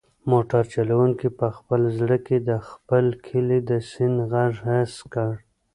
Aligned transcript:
موټر 0.31 0.63
چلونکي 0.73 1.27
په 1.39 1.47
خپل 1.57 1.81
زړه 1.99 2.17
کې 2.25 2.37
د 2.49 2.51
خپل 2.69 3.05
کلي 3.25 3.59
د 3.69 3.71
سیند 3.89 4.17
غږ 4.31 4.53
حس 4.67 4.95
کړ. 5.13 5.31